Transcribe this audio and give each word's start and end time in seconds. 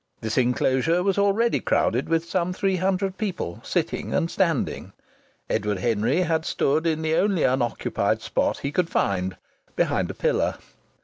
This 0.19 0.35
enclosure 0.35 1.03
was 1.03 1.19
already 1.19 1.59
crowded 1.59 2.09
with 2.09 2.27
some 2.27 2.53
three 2.53 2.77
hundred 2.77 3.19
people, 3.19 3.61
sitting 3.63 4.15
and 4.15 4.31
standing. 4.31 4.93
Edward 5.47 5.77
Henry 5.77 6.21
had 6.21 6.43
stood 6.43 6.87
in 6.87 7.03
the 7.03 7.13
only 7.13 7.43
unoccupied 7.43 8.19
spot 8.23 8.57
he 8.57 8.71
could 8.71 8.89
find, 8.89 9.37
behind 9.75 10.09
a 10.09 10.15
pillar. 10.15 10.55